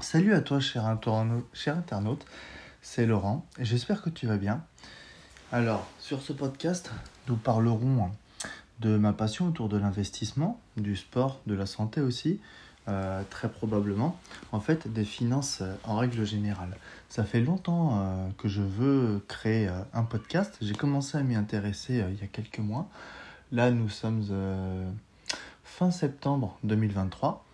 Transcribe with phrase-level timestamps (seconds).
[0.00, 2.26] Salut à toi, cher internaute,
[2.80, 4.64] c'est Laurent et j'espère que tu vas bien.
[5.52, 6.90] Alors, sur ce podcast,
[7.28, 8.10] nous parlerons
[8.80, 12.40] de ma passion autour de l'investissement, du sport, de la santé aussi,
[12.88, 14.18] euh, très probablement,
[14.52, 16.78] en fait, des finances euh, en règle générale.
[17.10, 20.56] Ça fait longtemps euh, que je veux créer un podcast.
[20.62, 22.88] J'ai commencé à m'y intéresser il y a quelques mois.
[23.52, 24.24] Là, nous sommes
[25.62, 27.44] fin septembre 2023.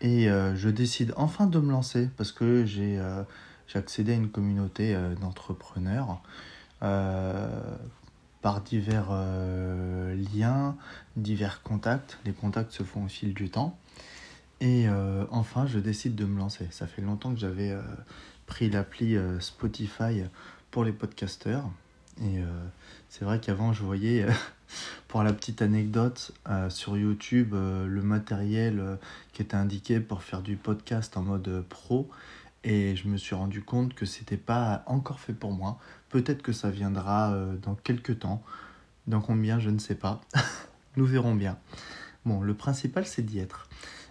[0.00, 3.22] Et euh, je décide enfin de me lancer parce que j'ai euh,
[3.74, 6.22] accédé à une communauté euh, d'entrepreneurs
[8.40, 9.10] par divers
[10.32, 10.76] liens,
[11.16, 12.18] divers contacts.
[12.24, 13.76] Les contacts se font au fil du temps.
[14.60, 14.86] Et
[15.32, 16.68] enfin, je décide de me lancer.
[16.70, 17.76] Ça fait longtemps que j'avais
[18.46, 20.22] pris l'appli Spotify
[20.70, 21.68] pour les podcasteurs.
[22.22, 22.40] Et
[23.08, 24.26] c'est vrai qu'avant, je voyais
[25.08, 28.96] pour la petite anecdote, euh, sur YouTube, euh, le matériel euh,
[29.32, 32.08] qui était indiqué pour faire du podcast en mode pro,
[32.64, 35.78] et je me suis rendu compte que c'était pas encore fait pour moi.
[36.10, 38.42] Peut-être que ça viendra dans quelques temps.
[39.06, 40.20] Dans combien, je ne sais pas.
[40.96, 41.56] Nous verrons bien.
[42.24, 43.68] Bon, le principal, c'est d'y être.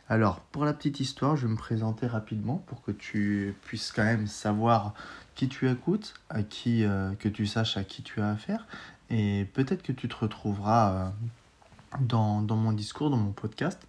[0.10, 4.06] Alors, pour la petite histoire, je vais me présenter rapidement pour que tu puisses quand
[4.06, 4.94] même savoir
[5.38, 6.84] qui tu écoutes, à qui,
[7.20, 8.66] que tu saches à qui tu as affaire,
[9.10, 13.88] et peut-être que tu te retrouveras euh, dans, mon discours, dans mon podcast.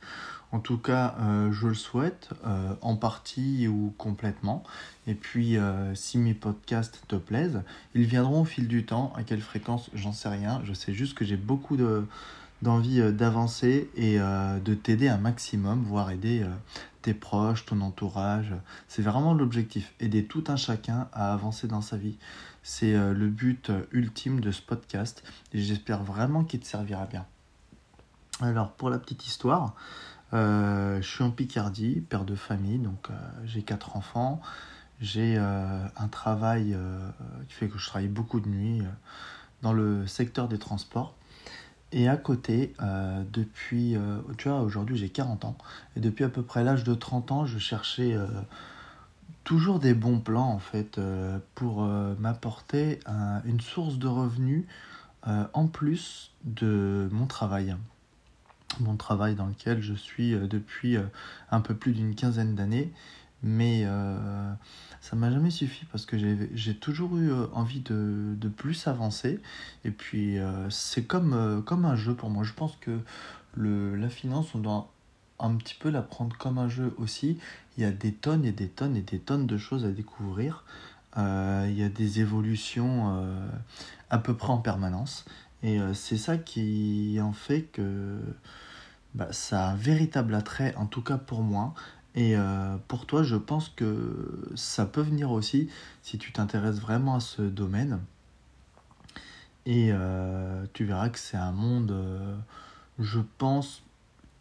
[0.51, 4.63] En tout cas, euh, je le souhaite, euh, en partie ou complètement.
[5.07, 5.57] Et puis,
[5.95, 7.63] si mes podcasts te plaisent,
[7.95, 9.13] ils viendront au fil du temps.
[9.17, 10.61] À quelle fréquence, j'en sais rien.
[10.65, 12.07] Je sais juste que j'ai beaucoup de,
[12.63, 16.45] d'envie d'avancer et de t'aider un maximum, voire aider
[17.03, 18.53] tes proches, ton entourage.
[18.89, 22.19] C'est vraiment l'objectif, aider tout un chacun à avancer dans sa vie.
[22.63, 27.07] C'est euh, le but euh, ultime de ce podcast et j'espère vraiment qu'il te servira
[27.07, 27.25] bien.
[28.41, 29.75] Alors pour la petite histoire,
[30.35, 33.09] euh, je suis en Picardie, père de famille, donc
[33.45, 34.41] j'ai quatre enfants.
[35.01, 36.77] J'ai un travail
[37.49, 38.83] qui fait que je travaille beaucoup de nuit
[39.63, 41.15] dans le secteur des transports.
[41.93, 42.75] Et à côté,
[43.33, 43.97] depuis,
[44.37, 45.57] tu vois, aujourd'hui j'ai 40 ans,
[45.97, 48.15] et depuis à peu près l'âge de 30 ans, je cherchais
[49.49, 53.01] toujours des bons plans en fait euh, pour euh, m'apporter
[53.47, 54.67] une source de revenus
[55.27, 57.75] euh, en plus de mon travail.
[58.81, 60.99] Mon travail dans lequel je suis depuis
[61.51, 62.93] un peu plus d'une quinzaine d'années,
[63.43, 63.87] mais
[65.01, 66.17] ça m'a jamais suffi parce que
[66.55, 69.41] j'ai toujours eu envie de, plus avancer.
[69.85, 70.39] Et puis
[70.71, 72.45] c'est comme, comme un jeu pour moi.
[72.45, 72.99] Je pense que
[73.55, 74.91] le, la finance, on doit
[75.39, 77.39] un petit peu la prendre comme un jeu aussi.
[77.77, 80.65] Il y a des tonnes et des tonnes et des tonnes de choses à découvrir.
[81.17, 83.49] Euh, il y a des évolutions euh,
[84.11, 85.25] à peu près en permanence.
[85.63, 88.19] Et euh, c'est ça qui en fait que
[89.15, 91.75] bah, ça a un véritable attrait, en tout cas pour moi.
[92.21, 92.35] Et
[92.89, 95.69] pour toi, je pense que ça peut venir aussi
[96.03, 98.01] si tu t'intéresses vraiment à ce domaine.
[99.67, 99.93] Et
[100.73, 101.95] tu verras que c'est un monde,
[102.99, 103.83] je pense,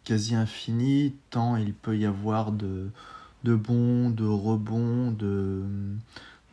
[0.08, 2.90] quasi infini, tant il peut y avoir de,
[3.44, 5.62] de bons, de rebonds, de,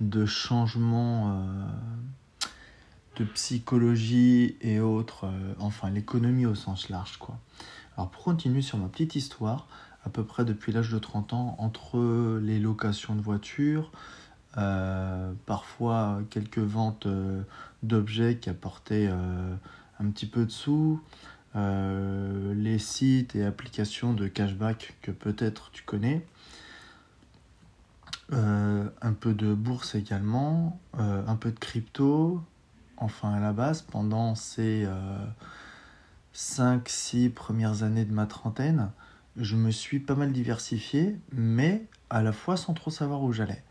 [0.01, 1.67] de changements euh,
[3.15, 7.17] de psychologie et autres, euh, enfin l'économie au sens large.
[7.17, 7.39] quoi.
[7.95, 9.67] Alors pour continuer sur ma petite histoire,
[10.05, 13.91] à peu près depuis l'âge de 30 ans, entre les locations de voitures,
[14.57, 17.07] euh, parfois quelques ventes
[17.83, 19.09] d'objets qui apportaient
[19.99, 21.01] un petit peu de sous,
[21.55, 26.25] euh, les sites et applications de cashback que peut-être tu connais,
[28.33, 32.43] euh, un peu de bourse également, euh, un peu de crypto,
[32.97, 34.85] enfin à la base, pendant ces
[36.33, 38.91] 5-6 premières années de ma trentaine,
[39.37, 43.63] je me suis pas mal diversifié, mais à la fois sans trop savoir où j'allais.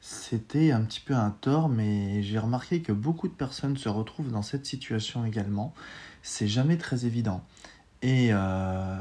[0.00, 4.30] C'était un petit peu un tort, mais j'ai remarqué que beaucoup de personnes se retrouvent
[4.30, 5.72] dans cette situation également.
[6.22, 7.42] C'est jamais très évident.
[8.02, 8.98] Et euh,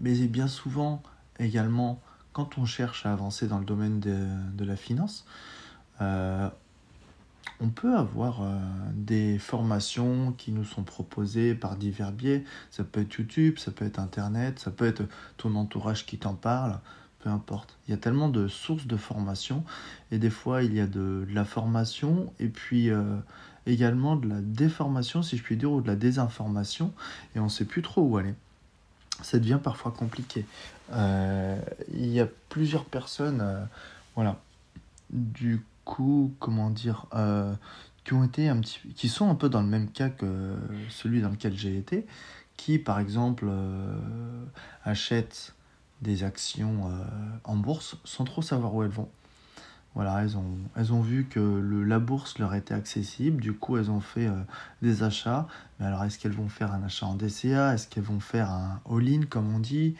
[0.00, 1.02] mais bien souvent
[1.38, 2.00] également,
[2.32, 5.26] quand on cherche à avancer dans le domaine de, la finance,
[6.00, 6.48] euh,
[7.60, 8.58] on peut avoir euh,
[8.92, 12.44] des formations qui nous sont proposées par divers biais.
[12.70, 15.02] Ça peut être YouTube, ça peut être Internet, ça peut être
[15.36, 16.78] ton entourage qui t'en parle
[17.20, 17.78] peu importe.
[17.86, 19.62] Il y a tellement de sources de formation
[20.10, 23.16] et des fois il y a de, la formation et puis euh,
[23.64, 26.92] également de la déformation si je puis dire ou de la désinformation
[27.36, 28.34] et on ne sait plus trop où aller.
[29.22, 30.44] Ça devient parfois compliqué.
[30.94, 31.60] Euh,
[31.94, 33.68] il y a plusieurs personnes,
[34.16, 34.40] voilà,
[35.10, 37.06] du comment dire,
[38.04, 40.56] qui ont été un petit, qui sont un peu dans le même cas que
[40.88, 42.06] celui dans lequel j'ai été,
[42.56, 43.46] qui par exemple
[44.84, 45.54] achètent
[46.00, 46.90] des actions
[47.44, 49.08] en bourse sans trop savoir où elles vont.
[49.94, 53.76] Voilà, elles ont, elles ont vu que le, la bourse leur était accessible, du coup
[53.76, 54.28] elles ont fait
[54.80, 55.46] des achats.
[55.78, 58.80] Mais alors est-ce qu'elles vont faire un achat en DCA Est-ce qu'elles vont faire un
[58.90, 59.94] all-in comme on dit?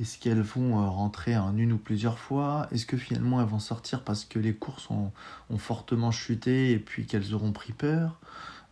[0.00, 2.66] Est-ce qu'elles vont euh, rentrer en une ou plusieurs fois?
[2.72, 5.12] Est-ce que finalement elles vont sortir parce que les courses ont,
[5.58, 8.18] fortement chuté et puis qu'elles auront pris peur?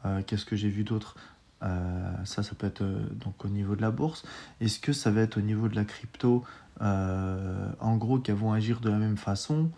[0.05, 1.17] Euh, Qu'est-ce que j'ai vu d'autre?
[1.63, 4.25] Euh, Ça, ça peut être donc au niveau de la bourse.
[4.61, 6.45] Est-ce que ça va être au niveau de la crypto?
[6.81, 9.71] En gros, qu'elles vont agir de la même façon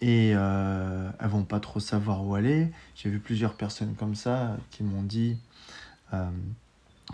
[0.00, 2.70] et elles vont pas trop savoir où aller.
[2.94, 5.36] J'ai vu plusieurs personnes comme ça qui m'ont dit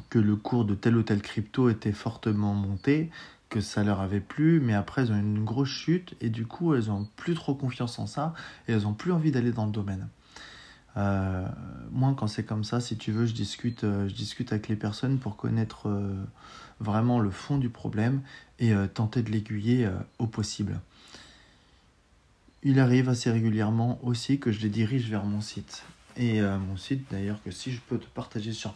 [0.08, 3.10] que le cours de telle ou telle crypto était fortement monté,
[3.48, 6.74] que ça leur avait plu, mais après elles ont une grosse chute et du coup
[6.74, 8.32] elles ont plus trop confiance en ça
[8.68, 10.08] et elles ont plus envie d'aller dans le domaine.
[10.96, 11.46] Euh,
[11.92, 14.08] moi, quand c'est comme ça, si tu veux, je discute, euh,
[14.50, 16.14] avec les personnes pour connaître euh,
[16.80, 18.22] vraiment le fond du problème
[18.58, 19.88] et tenter de l'aiguiller
[20.18, 20.80] au possible.
[22.62, 25.82] Il arrive assez régulièrement aussi que je les dirige vers mon site
[26.16, 28.74] et euh, mon site d'ailleurs que si je peux te partager sur,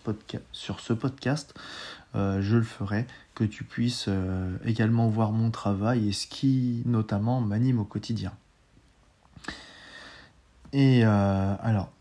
[0.53, 1.55] sur ce podcast,
[2.15, 6.83] euh, je le ferai, que tu puisses euh, également voir mon travail et ce qui
[6.87, 8.33] notamment m'anime au quotidien.
[10.73, 11.93] Et alors,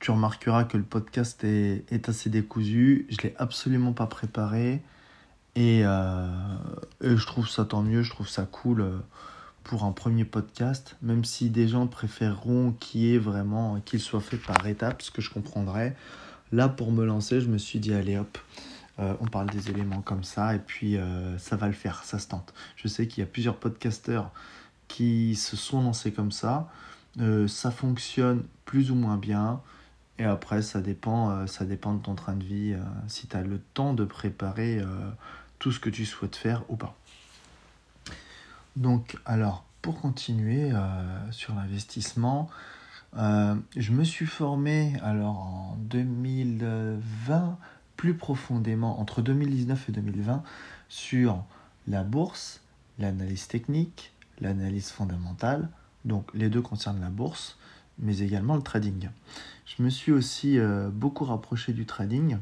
[0.00, 4.82] tu remarqueras que le podcast est, assez décousu, je ne l'ai absolument pas préparé
[5.54, 9.02] et, et, je trouve ça tant mieux, je trouve ça cool
[9.64, 14.66] pour un premier podcast, même si des gens préféreront qu'il vraiment qu'il soit fait par
[14.66, 15.94] étapes, ce que je comprendrais.
[16.52, 18.38] Là, pour me lancer, je me suis dit allez hop,
[19.00, 22.18] euh, on parle des éléments comme ça et puis euh, ça va le faire, ça
[22.18, 22.52] se tente.
[22.76, 24.32] Je sais qu'il y a plusieurs podcasteurs
[24.88, 26.68] qui se sont lancés comme ça.
[27.20, 29.60] Euh, ça fonctionne plus ou moins bien.
[30.18, 32.74] Et après, ça dépend, ça dépend de ton train de vie,
[33.06, 34.82] si tu as le temps de préparer
[35.60, 36.96] tout ce que tu souhaites faire ou pas.
[38.78, 42.48] Donc, alors, pour continuer euh, sur l'investissement,
[43.16, 47.58] euh, je me suis formé alors en 2020
[47.96, 50.44] plus profondément entre 2019 et 2020
[50.88, 51.42] sur
[51.88, 52.60] la bourse,
[53.00, 55.68] l'analyse technique, l'analyse fondamentale.
[56.04, 57.58] Donc les deux concernent la bourse,
[57.98, 59.08] mais également le trading.
[59.66, 62.38] Je me suis aussi euh, beaucoup rapproché du trading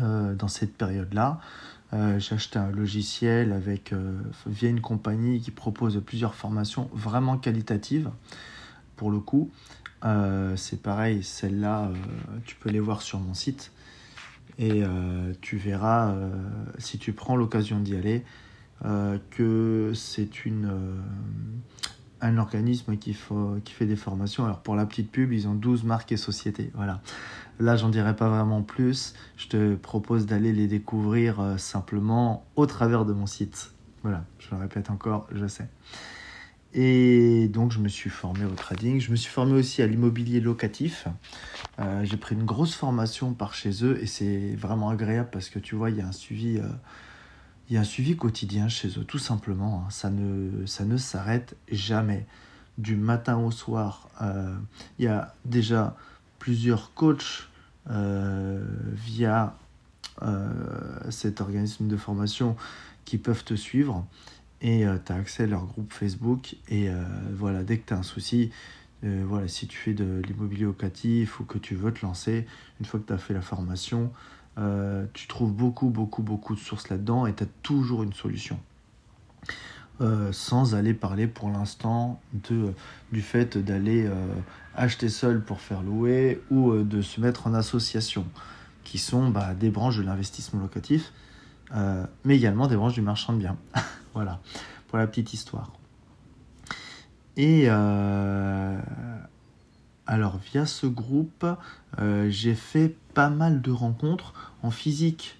[0.00, 1.40] dans cette période-là.
[1.92, 7.38] Euh, j'ai acheté un logiciel avec, euh, via une compagnie qui propose plusieurs formations vraiment
[7.38, 8.10] qualitatives.
[8.96, 9.50] Pour le coup,
[10.04, 11.90] euh, c'est pareil, celles-là,
[12.44, 13.72] tu peux les voir sur mon site.
[14.58, 14.82] Et
[15.42, 16.16] tu verras,
[16.78, 18.24] si tu prends l'occasion d'y aller,
[19.30, 20.72] que c'est une
[22.20, 24.44] un organisme qui, fait des formations.
[24.44, 26.70] Alors pour la petite pub, ils ont 12 marques et sociétés.
[26.74, 27.00] Voilà.
[27.58, 29.14] Là, j'en dirai pas vraiment plus.
[29.36, 33.72] Je te propose d'aller les découvrir euh, simplement au travers de mon site.
[34.02, 35.68] Voilà, je le répète encore, je sais.
[36.74, 39.00] Et donc, je me suis formé au trading.
[39.00, 41.08] Je me suis formé aussi à l'immobilier locatif.
[41.78, 45.58] Euh, j'ai pris une grosse formation par chez eux et c'est vraiment agréable parce que
[45.58, 46.68] tu vois, il y a un suivi, euh,
[47.68, 49.84] il y a un suivi quotidien chez eux, tout simplement.
[49.86, 49.90] Hein.
[49.90, 52.26] Ça ne, ça ne s'arrête jamais.
[52.78, 54.08] Du matin au soir,
[54.98, 55.96] il y a déjà
[56.38, 57.48] plusieurs coachs
[57.90, 58.64] euh,
[58.94, 59.56] via
[60.22, 60.48] euh,
[61.10, 62.56] cet organisme de formation
[63.04, 64.04] qui peuvent te suivre
[64.60, 66.88] et euh, tu as accès à leur groupe Facebook et
[67.32, 68.50] voilà dès que tu as un souci
[69.02, 72.46] voilà si tu fais de l'immobilier locatif ou que tu veux te lancer
[72.80, 74.10] une fois que tu as fait la formation
[75.12, 78.58] tu trouves beaucoup beaucoup beaucoup de sources là-dedans et tu as toujours une solution
[80.02, 84.12] euh, sans aller parler pour l'instant du fait d'aller euh,
[84.74, 88.26] acheter seul pour faire louer ou euh, de se mettre en association,
[88.84, 91.14] qui sont bah, des branches de l'investissement locatif,
[92.24, 93.56] mais également des branches du marchand de biens.
[94.14, 94.40] voilà,
[94.88, 95.72] pour la petite histoire.
[97.38, 97.66] Et
[100.06, 101.44] alors, via ce groupe,
[102.28, 105.36] j'ai fait pas mal de rencontres en physique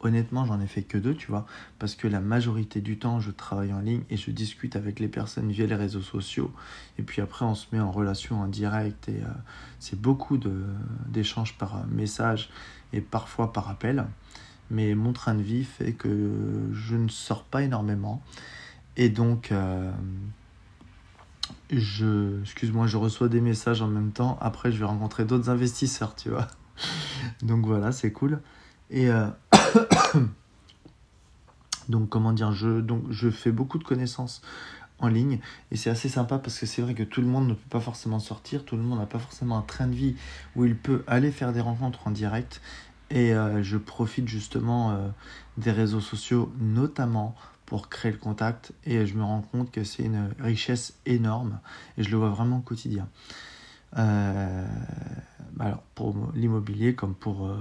[0.00, 1.46] Honnêtement, j'en ai fait que deux, tu vois,
[1.78, 5.08] parce que la majorité du temps, je travaille en ligne et je discute avec les
[5.08, 6.52] personnes via les réseaux sociaux.
[6.98, 9.28] Et puis après, on se met en relation en direct et euh,
[9.80, 10.38] c'est beaucoup
[11.08, 12.50] d'échanges par euh, message
[12.92, 14.06] et parfois par appel.
[14.70, 18.22] Mais mon train de vie fait que je ne sors pas énormément.
[18.96, 19.90] Et donc, euh,
[21.70, 24.38] je, excuse-moi, je reçois des messages en même temps.
[24.40, 26.46] Après, je vais rencontrer d'autres investisseurs, tu vois.
[27.42, 28.40] Donc voilà, c'est cool.
[28.90, 29.26] Et euh,
[31.88, 34.42] donc comment dire, je, donc, je fais beaucoup de connaissances
[34.98, 37.54] en ligne et c'est assez sympa parce que c'est vrai que tout le monde ne
[37.54, 40.14] peut pas forcément sortir, tout le monde n'a pas forcément un train de vie
[40.54, 42.62] où il peut aller faire des rencontres en direct
[43.10, 44.98] Et je profite justement
[45.58, 47.34] des réseaux sociaux, notamment
[47.66, 48.72] pour créer le contact.
[48.84, 51.58] Et je me rends compte que c'est une richesse énorme.
[51.98, 53.08] Et je le vois vraiment au quotidien.
[53.98, 54.66] Euh,
[55.58, 57.56] alors pour l'immobilier comme pour euh,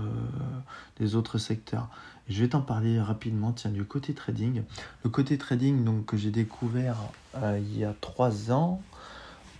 [1.00, 1.90] les autres secteurs.
[2.28, 4.64] Je vais t'en parler rapidement tiens, du côté trading.
[5.04, 6.98] Le côté trading donc, que j'ai découvert
[7.36, 8.82] euh, il y a trois ans,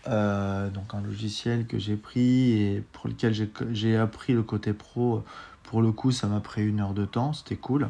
[0.06, 3.34] donc un logiciel que j'ai pris et pour lequel
[3.72, 5.24] j'ai appris le côté pro.
[5.64, 7.90] Pour le coup, ça m'a pris une heure de temps, c'était cool.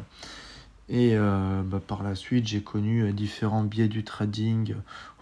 [0.88, 4.74] Et bah, par la suite, j'ai connu différents biais du trading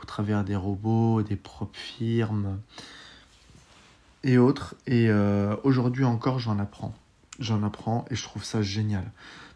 [0.02, 2.59] au travers des robots, des propres firmes,
[4.25, 4.75] et autres.
[4.87, 6.94] Et euh, aujourd'hui encore, j'en apprends.
[7.38, 9.04] J'en apprends et je trouve ça génial.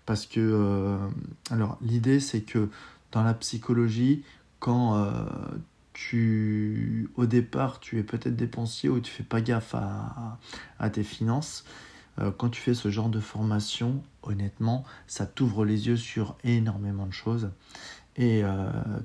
[0.06, 0.96] Parce que, euh,
[1.50, 2.68] alors, l'idée, c'est que
[3.12, 4.22] dans la psychologie,
[4.60, 5.10] quand euh,
[5.92, 11.64] tu, au départ, tu es peut-être dépensier ou tu fais pas gaffe à tes finances,
[12.36, 17.12] quand tu fais ce genre de formation, honnêtement, ça t'ouvre les yeux sur énormément de
[17.12, 17.50] choses.
[18.16, 18.42] Et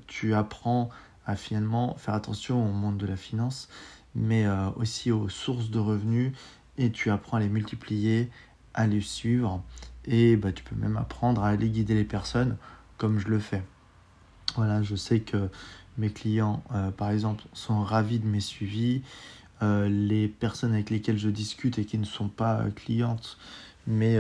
[0.07, 0.89] tu apprends
[1.25, 3.69] à finalement faire attention au monde de la finance
[4.15, 6.33] mais euh, aussi aux sources de revenus
[6.77, 8.29] et tu apprends à les multiplier,
[8.73, 9.63] à les suivre
[10.05, 12.57] et bah, tu peux même apprendre à aller guider les personnes
[12.97, 13.63] comme je le fais.
[14.55, 15.49] Voilà, je sais que
[15.97, 19.01] mes clients, euh, par exemple, sont ravis de mes suivis.
[19.63, 23.37] Euh, les personnes avec lesquelles je discute et qui ne sont pas clientes,
[23.87, 24.17] mais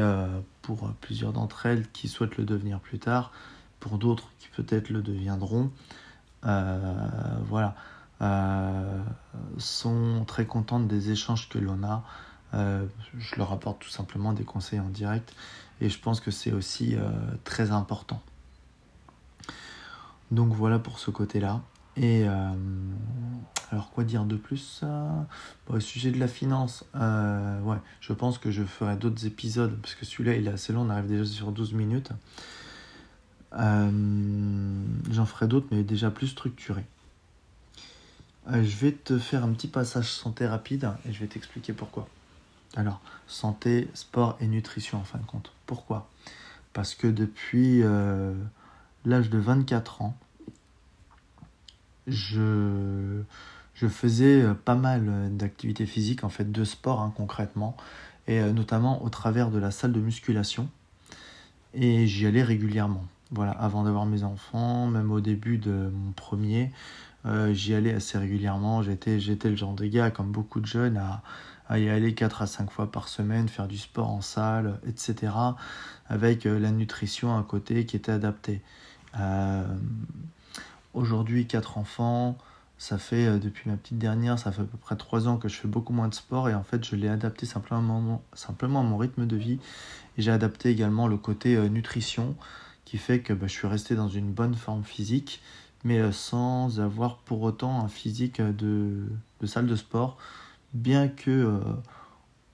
[0.61, 3.31] pour plusieurs d'entre elles qui souhaitent le devenir plus tard,
[3.79, 5.71] pour d'autres qui peut-être le deviendront.
[6.43, 7.75] voilà,
[8.23, 9.03] euh,
[9.57, 12.03] sont très contentes des échanges que l'on a.
[12.53, 12.85] Euh,
[13.17, 15.33] je leur apporte tout simplement des conseils en direct
[15.81, 17.09] et je pense que c'est aussi euh,
[17.43, 18.21] très important.
[20.31, 21.61] Donc voilà pour ce côté-là.
[21.95, 22.25] Et
[23.71, 24.83] alors quoi dire de plus
[25.67, 30.05] Au sujet de la finance, ouais, je pense que je ferai d'autres épisodes parce que
[30.05, 32.11] celui-là il est assez long, on arrive déjà sur 12 minutes.
[33.51, 36.85] J'en ferai d'autres mais déjà plus structurés.
[38.49, 42.07] Euh, je vais te faire un petit passage santé rapide et je vais t'expliquer pourquoi.
[42.75, 45.51] Alors, santé, sport et nutrition en fin de compte.
[45.65, 46.09] Pourquoi?
[46.73, 48.33] Parce que depuis euh,
[49.05, 50.17] l'âge de 24 ans,
[52.07, 53.21] je,
[53.73, 57.75] je faisais euh, pas mal d'activités physiques, en fait de sport hein, concrètement,
[58.27, 60.69] et notamment au travers de la salle de musculation.
[61.73, 63.03] Et j'y allais régulièrement.
[63.31, 66.71] Voilà, avant d'avoir mes enfants, même au début de mon premier,
[67.25, 68.81] euh, j'y allais assez régulièrement.
[68.83, 71.01] J'étais, j'étais le genre de gars, comme beaucoup de jeunes,
[71.67, 75.33] à, y aller 4 à 5 fois par semaine, faire du sport en salle, etc.
[76.07, 78.61] Avec euh, la nutrition à côté qui était adaptée.
[79.19, 79.65] Euh,
[80.93, 82.37] aujourd'hui, 4 enfants.
[82.77, 85.55] Ça fait depuis ma petite dernière, ça fait à peu près 3 ans que je
[85.55, 89.25] fais beaucoup moins de sport et en fait je l'ai adapté simplement, à mon rythme
[89.25, 89.59] de vie.
[90.17, 92.35] Et j'ai adapté également le côté nutrition
[92.83, 95.41] qui fait que bah, je suis resté dans une bonne forme physique
[95.83, 99.05] mais euh, sans avoir pour autant un physique de,
[99.45, 100.17] salle de sport,
[100.73, 101.59] bien que euh,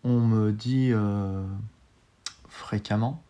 [0.03, 1.43] on me dit euh,
[2.48, 3.24] fréquemment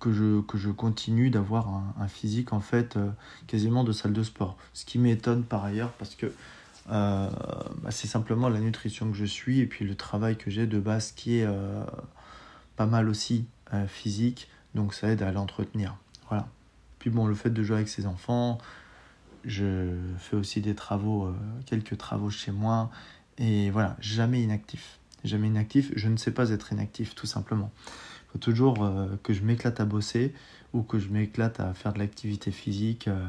[0.00, 2.98] que, je, que je continue d'avoir un, physique en fait
[3.46, 4.56] quasiment de salle de sport.
[4.74, 6.32] Ce qui m'étonne par ailleurs parce que
[6.86, 10.78] bah, c'est simplement la nutrition que je suis et puis le travail que j'ai de
[10.78, 11.48] base qui est
[12.76, 13.44] pas mal aussi
[13.88, 15.96] physique, donc ça aide à l'entretenir.
[16.28, 16.48] Voilà.
[16.98, 18.58] Puis bon, le fait de jouer avec ses enfants,
[19.44, 21.34] je fais aussi des travaux, euh,
[21.66, 22.90] quelques travaux chez moi.
[23.38, 24.98] Et voilà, jamais inactif.
[25.24, 27.72] Jamais inactif, je ne sais pas être inactif, tout simplement.
[28.28, 30.34] Il faut toujours euh, que je m'éclate à bosser
[30.72, 33.08] ou que je m'éclate à faire de l'activité physique.
[33.08, 33.26] Euh,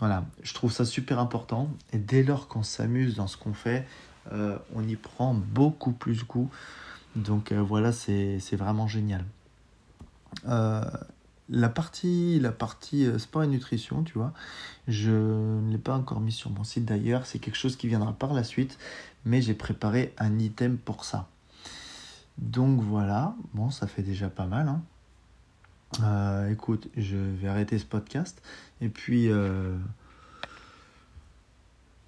[0.00, 1.70] voilà, je trouve ça super important.
[1.92, 3.86] Et dès lors qu'on s'amuse dans ce qu'on fait,
[4.74, 6.50] on y prend beaucoup plus goût.
[7.14, 9.24] Donc voilà, c'est vraiment génial
[11.50, 14.32] la partie, la partie euh, sport et nutrition, tu vois,
[14.88, 18.12] je ne l'ai pas encore mis sur mon site d'ailleurs, c'est quelque chose qui viendra
[18.12, 18.78] par la suite,
[19.24, 21.28] mais j'ai préparé un item pour ça.
[22.38, 24.68] Donc voilà, bon, ça fait déjà pas mal.
[24.68, 24.82] Hein.
[26.02, 28.42] Euh, écoute, je vais arrêter ce podcast
[28.80, 29.76] et puis euh,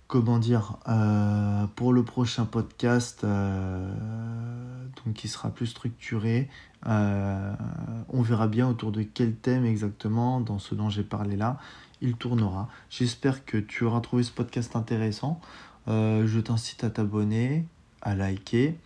[0.08, 6.48] comment dire, euh, pour le prochain podcast, donc qui sera plus structuré,
[6.84, 11.58] on verra bien autour de quel thème exactement dans ce dont j'ai parlé là,
[12.00, 12.68] il tournera.
[12.90, 15.40] J'espère que tu auras trouvé ce podcast intéressant.
[15.86, 17.66] je t'incite à t'abonner,
[18.02, 18.78] à liker,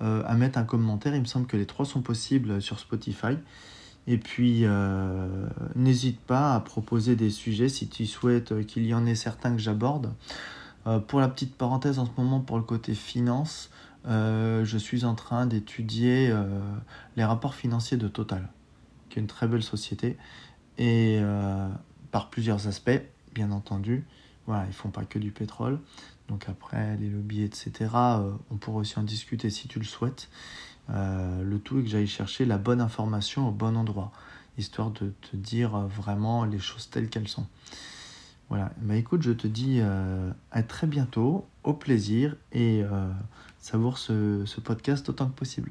[0.00, 1.14] à mettre un commentaire.
[1.14, 3.36] Il me semble que les trois sont possibles sur Spotify.
[4.06, 4.64] Et puis,
[5.74, 9.60] n'hésite pas à proposer des sujets si tu souhaites qu'il y en ait certains que
[9.60, 10.12] j'aborde.
[10.86, 13.70] Euh, pour la petite parenthèse en ce moment pour le côté finance,
[14.06, 16.32] je suis en train d'étudier
[17.16, 18.48] les rapports financiers de Total,
[19.10, 20.16] qui est une très belle société,
[20.78, 21.20] et
[22.10, 23.02] par plusieurs aspects,
[23.34, 24.06] bien entendu.
[24.46, 25.78] Voilà, ils font pas que du pétrole.
[26.28, 27.72] Donc après, les lobbies, etc.,
[28.50, 30.28] on pourrait aussi en discuter si tu le souhaites.
[30.88, 34.12] le tout est que j'aille chercher la bonne information au bon endroit
[34.58, 37.46] histoire de te dire euh, vraiment les choses telles qu'elles sont.
[38.48, 43.10] Voilà, bah écoute, je te dis euh, à très bientôt, au plaisir et euh,
[43.58, 45.70] savoure ce podcast autant que possible.